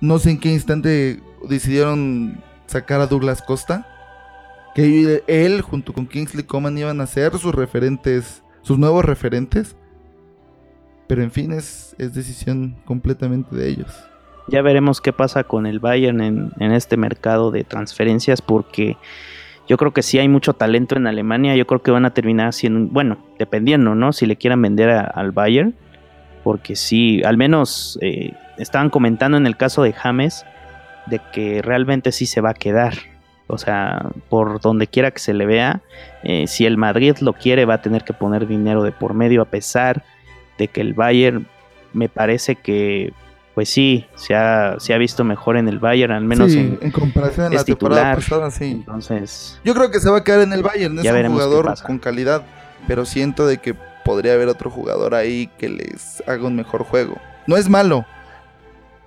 [0.00, 3.86] no sé en qué instante decidieron sacar a Douglas Costa
[4.74, 9.76] que él junto con Kingsley Coman iban a ser sus referentes, sus nuevos referentes.
[11.06, 13.92] Pero en fin, es, decisión completamente de ellos.
[14.48, 18.96] Ya veremos qué pasa con el Bayern en, este mercado de transferencias porque
[19.70, 21.54] yo creo que sí hay mucho talento en Alemania.
[21.54, 24.12] Yo creo que van a terminar siendo, bueno, dependiendo, ¿no?
[24.12, 25.76] Si le quieran vender al Bayern.
[26.42, 30.44] Porque sí, al menos eh, estaban comentando en el caso de James
[31.06, 32.94] de que realmente sí se va a quedar.
[33.46, 35.82] O sea, por donde quiera que se le vea,
[36.24, 39.40] eh, si el Madrid lo quiere va a tener que poner dinero de por medio
[39.40, 40.02] a pesar
[40.58, 41.46] de que el Bayern
[41.92, 43.12] me parece que
[43.54, 47.46] pues sí, se ha, se ha visto mejor en el Bayern, al menos en, comparación
[47.46, 48.66] a la temporada pasada, sí.
[48.66, 51.98] Entonces, yo creo que se va a quedar en el Bayern, es un jugador con
[51.98, 52.44] calidad,
[52.86, 57.16] pero siento de que podría haber otro jugador ahí que les haga un mejor juego.
[57.46, 58.06] No es malo.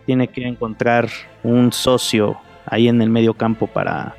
[0.05, 1.09] Tiene que encontrar
[1.43, 4.15] un socio ahí en el medio campo para,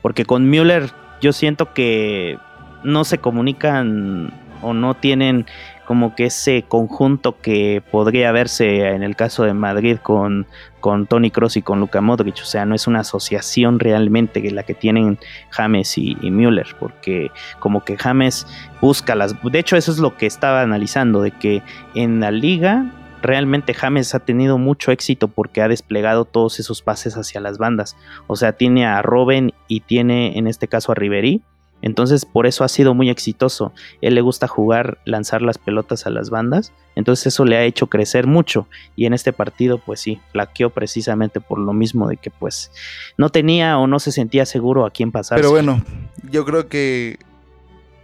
[0.00, 2.38] porque con Müller yo siento que
[2.82, 5.46] no se comunican o no tienen
[5.86, 10.46] como que ese conjunto que podría verse en el caso de Madrid con,
[10.80, 12.36] con Tony Cross y con Luka Modric.
[12.42, 15.18] O sea, no es una asociación realmente la que tienen
[15.50, 18.46] James y, Müller, porque como que James
[18.80, 19.34] busca las...
[19.42, 21.62] De hecho, eso es lo que estaba analizando, de que
[21.94, 27.16] en la liga realmente James ha tenido mucho éxito porque ha desplegado todos esos pases
[27.16, 27.96] hacia las bandas.
[28.26, 31.42] O sea, tiene a Robin y tiene en este caso a Ribery
[31.82, 33.72] Entonces, por eso ha sido muy exitoso.
[34.00, 36.72] Él le gusta jugar, lanzar las pelotas a las bandas.
[36.94, 38.66] Entonces, eso le ha hecho crecer mucho.
[38.96, 42.72] Y en este partido, pues sí, flaqueó precisamente por lo mismo de que, pues,
[43.18, 45.36] no tenía o no se sentía seguro a quién pasar.
[45.36, 45.82] Pero bueno,
[46.30, 47.18] yo creo que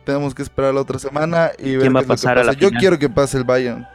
[0.05, 2.69] tenemos que esperar la otra semana y ver ¿Quién va a pasar a la Yo
[2.69, 2.81] final?
[2.81, 3.87] quiero que pase el Bayern,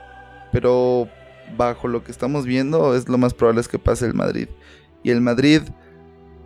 [0.51, 1.07] pero
[1.55, 4.47] bajo lo que estamos viendo, es lo más probable es que pase el Madrid.
[5.03, 5.61] Y el Madrid,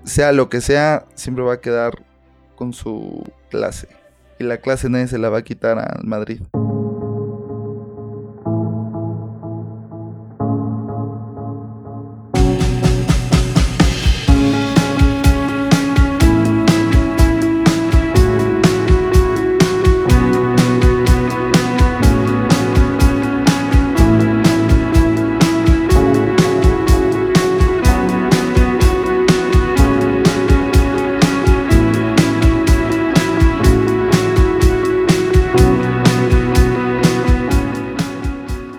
[0.03, 2.03] sea lo que sea, siempre va a quedar
[2.62, 3.88] con su clase.
[4.38, 6.43] Y la clase nadie se la va a quitar al Madrid.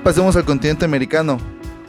[0.05, 1.39] Pasemos al continente americano.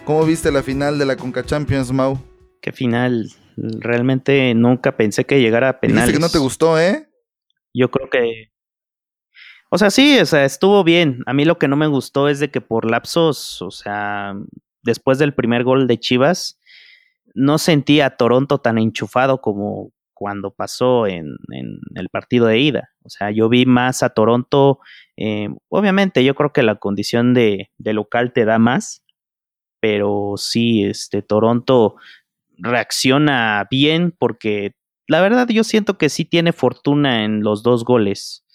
[0.05, 2.19] ¿Cómo viste la final de la Conca Champions, Mau?
[2.61, 3.27] Qué final.
[3.57, 6.03] Realmente nunca pensé que llegara a penales.
[6.03, 7.09] Dijiste que no te gustó, ¿eh?
[7.73, 8.51] Yo creo que.
[9.71, 11.23] O sea, sí, o sea, estuvo bien.
[11.25, 14.35] A mí lo que no me gustó es de que por lapsos, o sea,
[14.83, 16.59] después del primer gol de Chivas,
[17.33, 22.91] no sentí a Toronto tan enchufado como cuando pasó en, en el partido de ida.
[23.01, 24.79] O sea, yo vi más a Toronto.
[25.17, 29.03] Eh, obviamente, yo creo que la condición de, local te da más,
[29.79, 31.95] pero sí, este Toronto
[32.57, 34.75] reacciona bien porque
[35.07, 38.45] la verdad yo siento que sí tiene fortuna en los dos goles,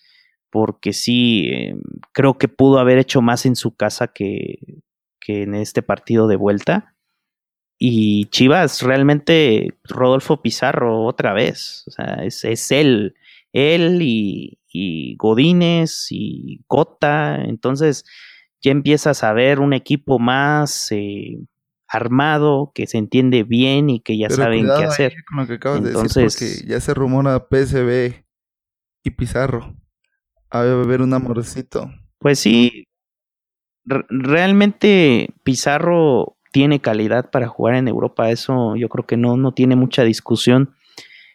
[0.50, 1.76] porque sí eh,
[2.12, 4.58] creo que pudo haber hecho más en su casa que,
[5.20, 6.94] que en este partido de vuelta.
[7.78, 13.14] Y Chivas, realmente, Rodolfo Pizarro otra vez, o sea, es, es él,
[13.52, 18.04] él y, y Godínez y Cota, entonces
[18.60, 21.38] ya empiezas a ver un equipo más eh,
[21.86, 25.14] armado, que se entiende bien y que ya Pero saben qué hacer.
[25.28, 28.24] con lo que acabas Entonces- de decir, porque ya se rumora PSB
[29.04, 29.74] y Pizarro.
[30.50, 31.90] A ver un amorcito.
[32.18, 32.84] Pues sí,
[33.84, 39.52] re- realmente Pizarro tiene calidad para jugar en Europa, eso yo creo que no, no
[39.52, 40.74] tiene mucha discusión.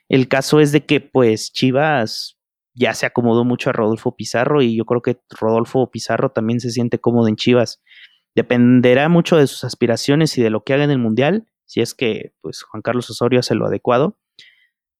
[0.09, 2.37] El caso es de que pues Chivas
[2.73, 6.71] ya se acomodó mucho a Rodolfo Pizarro y yo creo que Rodolfo Pizarro también se
[6.71, 7.81] siente cómodo en Chivas.
[8.35, 11.93] Dependerá mucho de sus aspiraciones y de lo que haga en el Mundial, si es
[11.93, 14.17] que pues Juan Carlos Osorio hace lo adecuado,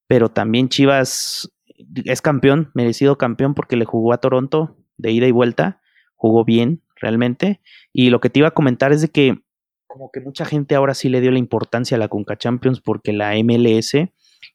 [0.06, 1.52] pero también Chivas
[2.04, 5.80] es campeón, merecido campeón porque le jugó a Toronto de ida y vuelta,
[6.14, 7.60] jugó bien realmente.
[7.92, 9.42] Y lo que te iba a comentar es de que
[9.86, 13.12] como que mucha gente ahora sí le dio la importancia a la Conca Champions porque
[13.12, 13.94] la MLS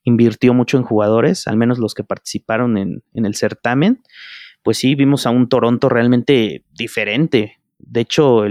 [0.04, 4.02] invirtió mucho en jugadores, al menos los que participaron en, el certamen.
[4.64, 7.60] Pues sí, vimos a un Toronto realmente diferente.
[7.78, 8.46] De hecho,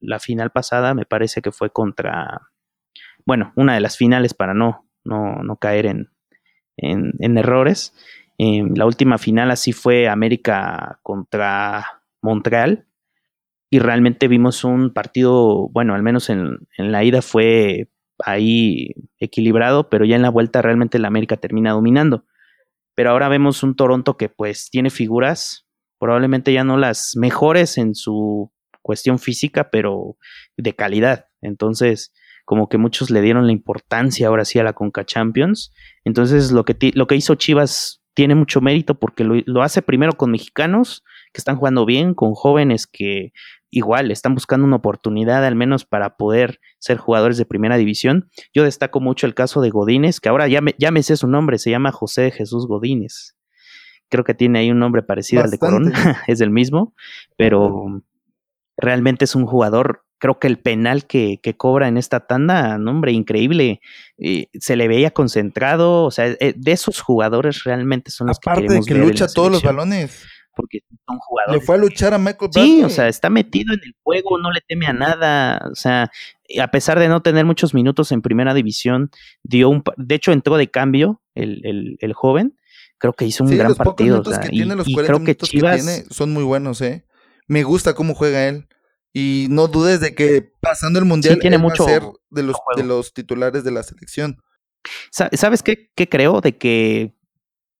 [0.00, 2.48] la final pasada me parece que fue contra,
[3.24, 6.10] bueno, una de las finales para no, no, no caer en,
[6.76, 7.94] en, errores.
[8.38, 12.86] Eh, la última final así fue América contra Montreal
[13.70, 19.88] y realmente vimos un partido, bueno, al menos en, en la ida fue ahí equilibrado,
[19.88, 22.24] pero ya en la vuelta realmente la América termina dominando.
[22.94, 25.66] Pero ahora vemos un Toronto que pues tiene figuras,
[25.98, 30.16] probablemente ya no las mejores en su cuestión física, pero
[30.56, 31.26] de calidad.
[31.40, 32.12] Entonces,
[32.44, 35.72] como que muchos le dieron la importancia ahora sí a la Conca Champions.
[36.04, 40.12] Entonces, lo que, lo que hizo Chivas tiene mucho mérito porque lo, lo hace primero
[40.12, 43.32] con mexicanos que están jugando bien, con jóvenes que
[43.72, 48.30] igual están buscando una oportunidad al menos para poder ser jugadores de primera división.
[48.54, 51.26] Yo destaco mucho el caso de Godínez, que ahora ya me, ya me sé su
[51.26, 53.34] nombre, se llama José Jesús Godínez.
[54.10, 55.58] Creo que tiene ahí un nombre parecido al de.
[55.58, 56.94] Corona, es el mismo,
[57.38, 58.02] pero
[58.76, 62.90] realmente es un jugador, creo que el penal que, que cobra en esta tanda, no,
[62.90, 63.80] hombre, increíble,
[64.18, 68.66] eh, se le veía concentrado, o sea, eh, de esos jugadores realmente son los Aparte
[68.66, 70.26] que de queremos que ver en lucha todos los balones.
[70.54, 72.84] Porque son Le jugadores fue a luchar a Michael Sí, Bradley.
[72.84, 76.10] o sea, está metido en el juego, no le teme a nada, o sea,
[76.60, 79.10] a pesar de no tener muchos minutos en primera división,
[79.42, 82.56] dio un, de hecho entró de cambio el, el, el joven,
[82.98, 84.74] creo que hizo un Sí, gran los pocos partido, o minutos sea, que y, tiene,
[84.76, 87.04] los y 40 creo que Chivas, que tiene son muy buenos, ¿eh?
[87.48, 88.68] Me gusta cómo juega él.
[89.14, 92.42] Y no dudes de que pasando el mundial tiene él mucho va a ser de
[92.42, 92.80] los, juego.
[92.80, 94.38] de los titulares de la selección.
[95.10, 96.40] sa- ¿sabes qué, qué creo?
[96.40, 97.14] De que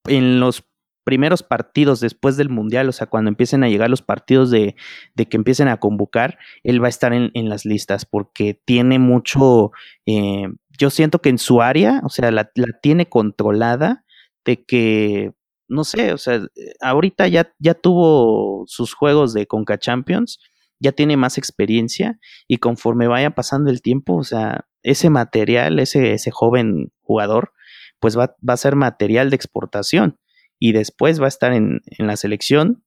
[0.09, 0.65] en los
[1.05, 4.77] primeros partidos después del mundial, o sea, cuando empiecen a llegar los partidos de,
[5.17, 9.73] que empiecen a convocar, él va a estar en, en las listas porque tiene mucho,
[10.07, 14.05] eh, yo siento que en su área, o sea, la, la tiene controlada
[14.45, 15.33] de que
[15.69, 16.41] no sé, o sea,
[16.81, 20.39] ahorita ya, ya tuvo sus juegos de Conca Champions,
[20.81, 26.13] ya tiene más experiencia y conforme vaya pasando el tiempo, o sea, ese material, ese,
[26.13, 27.53] ese joven jugador,
[28.01, 30.19] pues va, va a ser material de exportación
[30.63, 32.85] y después va a estar en, en la selección.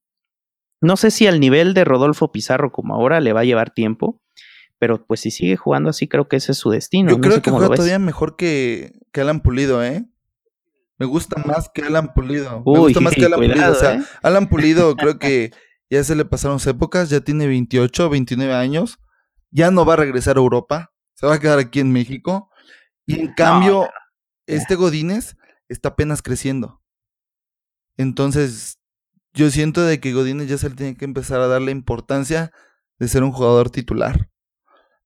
[0.79, 4.21] No sé si al nivel de Rodolfo Pizarro como ahora le va a llevar tiempo,
[4.79, 7.09] pero pues si sigue jugando así, creo que ese es su destino.
[7.11, 10.05] Yo creo que juega todavía mejor que, que Alan Pulido, ¿eh?
[10.97, 12.63] Me gusta más que Alan Pulido.
[12.65, 13.71] Me gusta más que Alan Pulido.
[13.73, 14.03] O sea, ¿eh?
[14.21, 15.51] Alan Pulido creo que
[15.89, 18.99] ya se le pasaron sus épocas, ya tiene 28, 29 años.
[19.51, 20.93] Ya no va a regresar a Europa.
[21.15, 22.49] Se va a quedar aquí en México.
[23.05, 23.89] Y en cambio,
[24.47, 25.35] este Godínez
[25.67, 26.81] está apenas creciendo.
[27.97, 28.79] Entonces,
[29.33, 32.51] yo siento de que Godínez ya se le tiene que empezar a dar la importancia
[32.99, 34.29] de ser un jugador titular.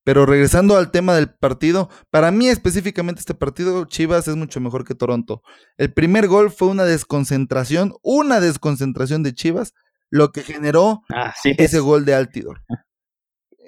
[0.04, 4.86] Pero regresando al tema del partido, para mí específicamente este partido, Chivas es mucho mejor
[4.86, 5.44] que Toronto.
[5.78, 9.74] El primer gol fue una desconcentración, una desconcentración de Chivas,
[10.10, 11.02] lo que generó
[11.44, 12.62] ese gol de Altidor.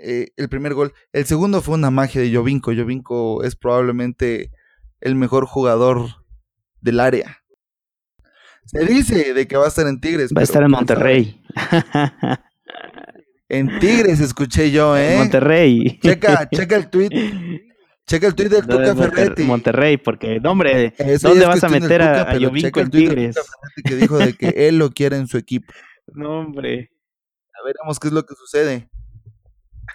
[0.03, 0.93] Eh, el primer gol.
[1.13, 2.73] El segundo fue una magia de Jovinko.
[2.73, 4.51] Jovinko es probablemente
[4.99, 6.25] el mejor jugador
[6.79, 7.40] del área.
[8.65, 10.31] Se dice de que va a estar en Tigres.
[10.35, 11.41] Va a estar en Monterrey.
[13.49, 15.17] En Tigres escuché yo, ¿eh?
[15.17, 15.99] Monterrey.
[16.01, 17.09] Checa, checa el tweet.
[18.07, 19.43] Checa el tweet del Tuca Ferretti.
[19.43, 23.35] Monterrey, porque, no, hombre, ¿dónde vas a meter a, a en Tigres?
[23.83, 25.73] que dijo de que él lo quiere en su equipo.
[26.13, 26.91] No, hombre.
[27.53, 28.89] A veremos qué es lo que sucede.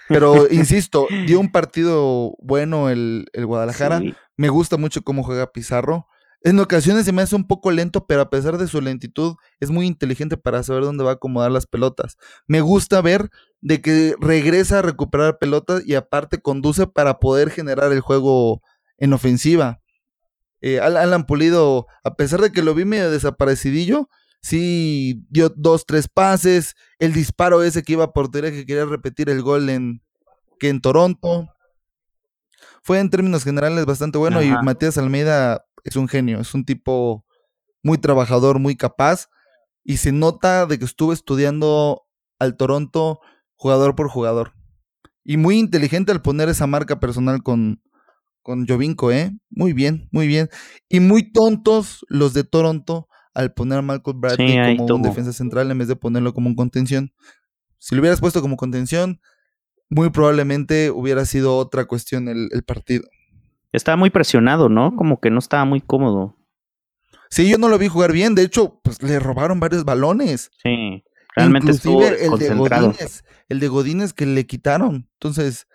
[0.09, 4.03] Pero, insisto, dio un partido bueno el, el Guadalajara.
[4.37, 6.07] Me gusta mucho cómo juega Pizarro.
[6.43, 9.71] En ocasiones se me hace un poco lento, pero a pesar de su lentitud, es
[9.71, 12.17] muy inteligente para saber dónde va a acomodar las pelotas.
[12.47, 17.93] Me gusta ver de que regresa a recuperar pelotas y aparte conduce para poder generar
[17.93, 18.63] el juego
[18.99, 19.81] en ofensiva.
[20.61, 24.09] Eh, Alan Pulido, a pesar de que lo vi medio desaparecidillo,
[24.41, 29.29] sí dio dos, tres pases, el disparo ese que iba por portería que quería repetir
[29.29, 30.03] el gol en,
[30.59, 31.49] que en Toronto.
[32.83, 37.25] Fue en términos generales bastante bueno y Matías Almeida es un genio, es un tipo
[37.83, 39.29] muy trabajador, muy capaz
[39.85, 42.07] y se nota de que estuvo estudiando
[42.39, 43.21] al Toronto
[43.55, 44.53] jugador por jugador.
[45.25, 47.83] Y muy inteligente al poner esa marca personal con,
[48.43, 49.37] con Jovinko, ¿eh?
[49.51, 50.49] Muy bien, muy bien.
[50.89, 55.71] Y muy tontos los de Toronto al poner a Malcolm Bradley como un defensa central
[55.71, 57.13] en vez de ponerlo como un contención.
[57.79, 59.21] Si lo hubieras puesto como contención,
[59.89, 63.05] muy probablemente hubiera sido otra cuestión el, el partido.
[63.77, 64.97] Estaba muy presionado, ¿no?
[64.97, 66.35] Como que no estaba muy cómodo.
[67.29, 68.35] Sí, yo no lo vi jugar bien.
[68.35, 70.51] De hecho, pues le robaron varios balones.
[70.63, 75.11] Sí, realmente Inclusive el de Godínez, el de Godínez que le quitaron.
[75.19, 75.69] Entonces,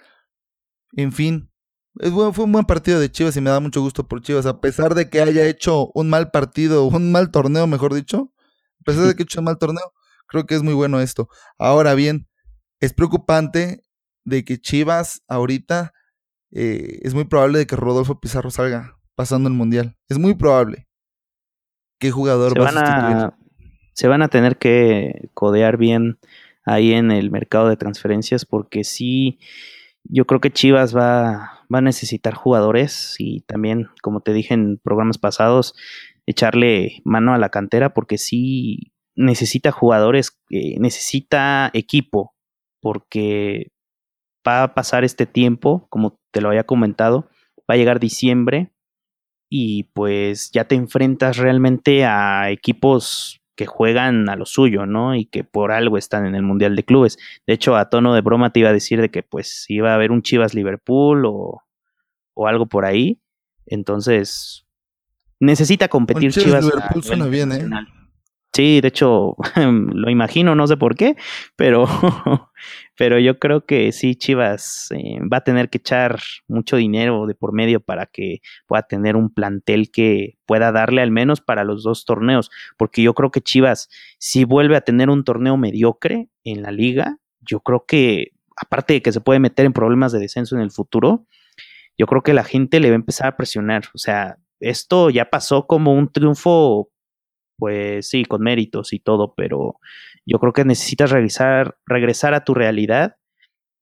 [0.94, 1.52] en fin,
[1.94, 4.48] fue un buen partido de Chivas y me da mucho gusto por Chivas.
[4.48, 8.34] A pesar de que haya hecho un mal partido, un mal torneo, mejor dicho.
[8.80, 9.94] A pesar de que haya hecho un mal torneo,
[10.28, 11.30] creo que es muy bueno esto.
[11.60, 12.28] Ahora bien,
[12.80, 13.86] es preocupante
[14.26, 15.94] de que Chivas ahorita
[16.52, 19.98] eh, es muy probable de que Rodolfo Pizarro salga pasando el Mundial.
[20.10, 20.88] Es muy probable.
[22.00, 23.42] ¿Qué jugador se va van a sustituir?
[23.94, 26.18] se van a tener que codear bien
[26.66, 29.40] ahí en el mercado de transferencias porque sí,
[30.04, 34.78] yo creo que Chivas va, va a necesitar jugadores y también, como te dije en
[34.78, 35.76] programas pasados,
[36.26, 42.34] echarle mano a la cantera porque sí necesita jugadores, necesita equipo,
[42.82, 43.72] porque
[44.48, 47.30] va a pasar este tiempo, como te lo había comentado,
[47.70, 48.72] va a llegar diciembre
[49.50, 55.14] y pues ya te enfrentas realmente a equipos que juegan a lo suyo, ¿no?
[55.14, 57.18] Y que por algo están en el Mundial de Clubes.
[57.46, 59.96] De hecho, a tono de broma te iba a decir de que pues iba a
[59.96, 61.62] haber un Chivas Liverpool o,
[62.34, 63.22] o algo por ahí.
[63.66, 64.66] Entonces,
[65.40, 66.66] necesita competir Chivas.
[66.66, 67.68] Liverpool suena bien, ¿eh?
[68.54, 71.16] Sí, de hecho, lo imagino, no sé por qué,
[71.56, 71.86] pero,
[72.98, 77.34] pero yo creo que sí, Chivas eh, va a tener que echar mucho dinero de
[77.34, 81.84] por medio para que pueda tener un plantel que pueda darle al menos para los
[81.84, 83.88] dos torneos, porque yo creo que Chivas,
[84.20, 89.02] si vuelve a tener un torneo mediocre en la liga, yo creo que, aparte de
[89.02, 91.26] que se puede meter en problemas de descenso en el futuro,
[91.98, 95.30] yo creo que la gente le va a empezar a presionar, o sea, esto ya
[95.30, 96.91] pasó como un triunfo
[97.62, 99.76] pues sí, con méritos y todo, pero
[100.26, 103.18] yo creo que necesitas regresar, regresar a tu realidad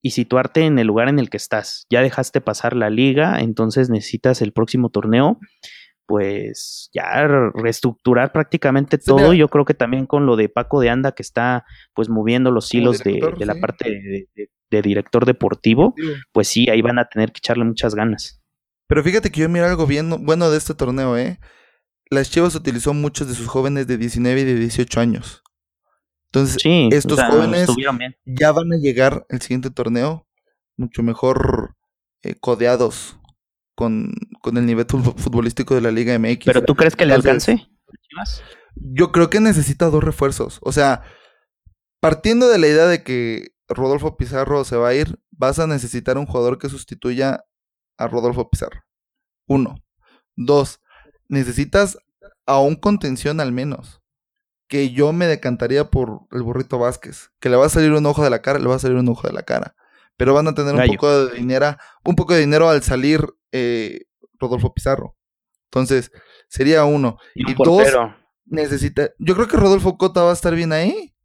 [0.02, 1.86] y situarte en el lugar en el que estás.
[1.90, 5.40] Ya dejaste pasar la liga, entonces necesitas el próximo torneo,
[6.06, 9.34] pues ya reestructurar prácticamente todo.
[9.34, 11.64] Yo creo que también con lo de Paco de Anda que está
[11.94, 14.28] pues moviendo los hilos de, la parte
[14.70, 15.96] de, director deportivo,
[16.34, 18.42] pues sí, ahí van a tener que echarle muchas ganas.
[18.88, 21.40] Pero fíjate que yo miro algo bien bueno de este torneo, ¿eh?
[22.10, 25.44] Las Chivas utilizó muchos de sus jóvenes de 19 y de 18 años.
[26.32, 27.70] Entonces, estos jóvenes
[28.26, 30.28] ya van a llegar el siguiente torneo
[30.78, 31.76] mucho mejor
[32.22, 33.20] eh, codeados
[33.76, 34.12] con,
[34.46, 36.46] el nivel futbolístico de la Liga MX.
[36.46, 37.68] ¿Pero tú crees que le alcance?
[38.76, 40.60] Yo creo que necesita dos refuerzos.
[40.62, 41.04] O sea,
[42.00, 46.18] partiendo de la idea de que Rodolfo Pizarro se va a ir, vas a necesitar
[46.18, 47.46] un jugador que sustituya
[47.98, 48.82] a Rodolfo Pizarro.
[49.48, 49.76] Uno.
[50.36, 50.82] Dos,
[51.30, 51.98] necesitas
[52.46, 54.02] a un contención al menos
[54.68, 57.32] que yo me decantaría por el burrito Vázquez.
[57.40, 59.10] Que le va a salir un ojo de la cara, le va a salir un
[59.10, 59.76] ojo de la cara.
[60.16, 64.06] Pero van a tener un poco de dinero, un poco de dinero al salir eh,
[64.38, 65.16] Rodolfo Pizarro.
[65.66, 66.12] Entonces,
[66.48, 67.18] sería uno.
[67.34, 67.88] Y, dos,
[68.46, 69.10] necesita.
[69.18, 71.16] Yo creo que Rodolfo Cota va a estar bien ahí.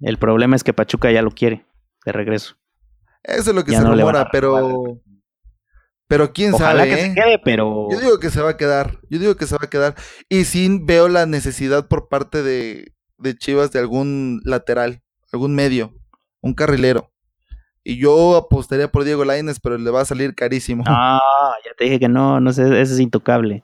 [0.00, 1.66] El problema es que Pachuca ya lo quiere,
[2.04, 2.56] de regreso.
[3.22, 5.00] Eso es lo que se rumora, pero.
[6.06, 6.88] Pero quién sabe.
[6.88, 7.14] Que se ¿eh?
[7.14, 7.88] quede, pero.
[7.90, 8.98] Yo digo que se va a quedar.
[9.08, 9.94] Yo digo que se va a quedar.
[10.28, 15.02] Y sí veo la necesidad por parte de, de Chivas de algún lateral,
[15.32, 15.94] algún medio,
[16.40, 17.10] un carrilero.
[17.82, 20.84] Y yo apostaría por Diego Laines, pero le va a salir carísimo.
[20.86, 21.20] Ah,
[21.64, 23.62] ya te dije que no, no sé, ese es intocable.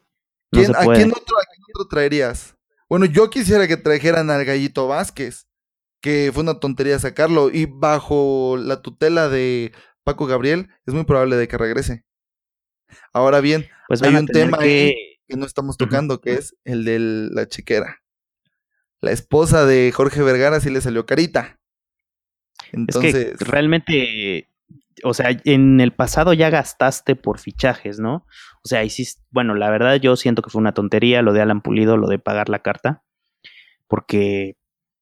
[0.52, 2.56] ¿A, quién otro, ¿A quién otro traerías?
[2.88, 5.46] Bueno, yo quisiera que trajeran al Gallito Vázquez,
[6.02, 9.72] que fue una tontería sacarlo, y bajo la tutela de
[10.04, 12.04] Paco Gabriel, es muy probable de que regrese.
[13.12, 15.18] Ahora bien, pues hay un tema que...
[15.26, 18.02] que no estamos tocando, que es el de la chiquera.
[19.00, 21.58] La esposa de Jorge Vergara sí le salió carita.
[22.72, 23.14] Entonces...
[23.14, 24.48] Es que realmente,
[25.04, 28.26] o sea, en el pasado ya gastaste por fichajes, ¿no?
[28.62, 31.62] O sea, hiciste, bueno, la verdad yo siento que fue una tontería lo de Alan
[31.62, 33.02] Pulido, lo de pagar la carta,
[33.88, 34.56] porque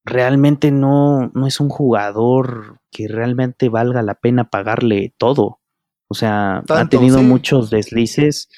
[0.05, 5.58] realmente no, no es un jugador que realmente valga la pena pagarle todo.
[6.09, 8.49] O sea, ha tenido muchos deslices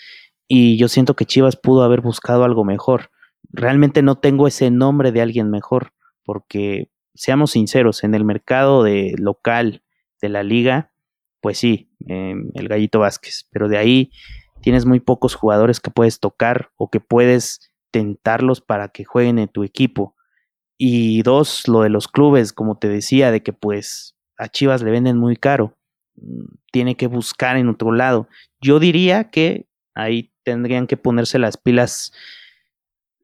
[0.46, 3.11] y yo siento que Chivas pudo haber buscado algo mejor.
[3.51, 5.92] Realmente no tengo ese nombre de alguien mejor,
[6.24, 9.82] porque seamos sinceros, en el mercado de local
[10.22, 10.92] de la liga,
[11.40, 14.12] pues sí, em, el Gallito Vázquez, pero de ahí
[14.62, 19.48] tienes muy pocos jugadores que puedes tocar o que puedes tentarlos para que jueguen en
[19.48, 20.14] tu equipo.
[20.78, 24.92] Y dos, lo de los clubes, como te decía, de que pues a Chivas le
[24.92, 25.80] venden muy caro
[26.73, 28.29] tiene que buscar en otro lado.
[28.61, 32.12] Yo diría que ahí tendrían que ponerse las pilas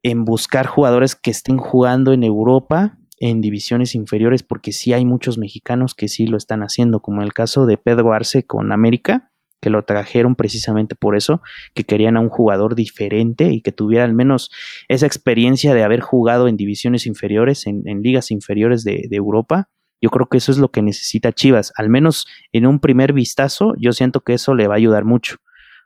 [0.03, 5.37] en buscar jugadores que estén jugando en Europa en divisiones inferiores porque sí hay muchos
[5.37, 9.71] mexicanos que sí lo están haciendo, como el caso de Pedro Arce con América, que
[9.71, 11.41] lo trajeron precisamente por eso,
[11.73, 14.51] que querían a un jugador diferente y que tuviera al menos
[14.87, 19.69] esa experiencia de haber jugado en divisiones inferiores, en, ligas inferiores de Europa
[20.01, 23.73] yo creo que eso es lo que necesita Chivas, al menos en un primer vistazo,
[23.77, 25.37] yo siento que eso le va a ayudar mucho,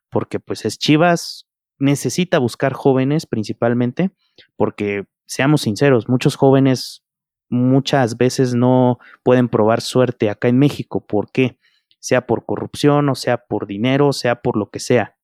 [0.09, 1.47] porque pues es Chivas,
[1.79, 4.11] necesita buscar jóvenes principalmente,
[4.55, 7.03] porque seamos sinceros, muchos jóvenes
[7.49, 11.59] muchas veces no pueden probar suerte acá en México, ¿por qué?
[11.99, 15.17] Sea por corrupción, o sea por dinero, sea por lo que sea.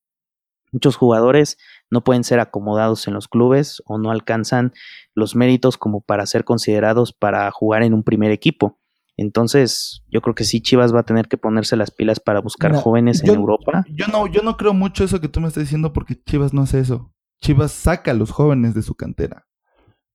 [0.70, 1.56] Muchos jugadores
[1.90, 4.72] no pueden ser acomodados en los clubes o no alcanzan
[5.14, 8.77] los méritos como para ser considerados para jugar en un primer equipo.
[9.18, 12.72] Entonces, yo creo que sí, Chivas va a tener que ponerse las pilas para buscar
[12.76, 13.84] jóvenes en Europa.
[13.92, 16.62] Yo no, yo no creo mucho eso que tú me estás diciendo porque Chivas no
[16.62, 17.12] hace eso.
[17.42, 19.48] Chivas saca a los jóvenes de su cantera.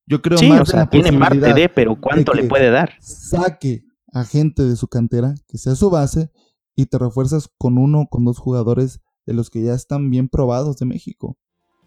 [0.06, 2.94] Yo creo más o sea, tiene parte de, pero ¿cuánto le puede dar?
[3.02, 3.84] Saque
[4.14, 6.32] a gente de su cantera, que sea su base,
[6.74, 10.30] y te refuerzas con uno o con dos jugadores de los que ya están bien
[10.30, 11.38] probados de México.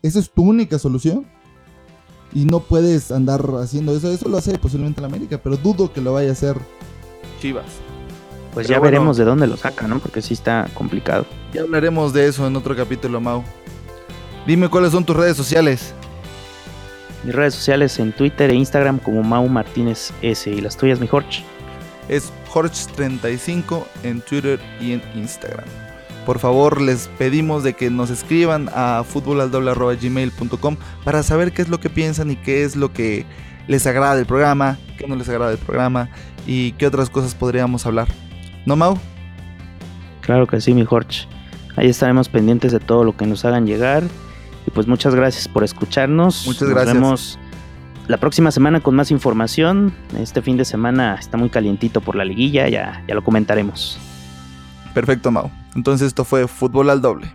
[0.02, 1.26] Esa es tu única solución.
[2.34, 4.10] Y no puedes andar haciendo eso.
[4.10, 6.58] Eso lo hace posiblemente la América, pero dudo que lo vaya a hacer
[7.40, 7.66] Chivas.
[8.54, 9.98] Pues ya veremos de dónde lo saca, ¿no?
[9.98, 11.26] Porque sí está complicado.
[11.52, 13.44] Ya hablaremos de eso en otro capítulo, Mau.
[14.46, 15.94] Dime cuáles son tus redes sociales.
[17.24, 20.50] Mis redes sociales en Twitter e Instagram como Mau Martínez S.
[20.50, 21.44] ¿Y las tuyas, mi Jorge?
[22.08, 25.66] Es Jorge35 en Twitter y en Instagram
[26.26, 31.78] por favor les pedimos de que nos escriban a futbolaldoble.gmail.com para saber qué es lo
[31.78, 33.24] que piensan y qué es lo que
[33.68, 36.10] les agrada del programa, qué no les agrada del programa
[36.46, 38.08] y qué otras cosas podríamos hablar.
[38.64, 38.98] ¿No, Mau?
[40.20, 41.26] Claro que sí, mi Jorge.
[41.76, 44.02] Ahí estaremos pendientes de todo lo que nos hagan llegar.
[44.66, 46.46] Y pues muchas gracias por escucharnos.
[46.46, 46.94] Muchas gracias.
[46.94, 47.38] Nos vemos
[48.08, 49.94] la próxima semana con más información.
[50.18, 53.98] Este fin de semana está muy calientito por la liguilla, ya, ya lo comentaremos.
[54.94, 55.50] Perfecto, Mau.
[55.74, 57.30] Entonces esto fue Fútbol al Doble.